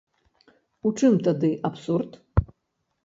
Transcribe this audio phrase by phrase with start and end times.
[0.89, 2.21] У чым тады абсурд?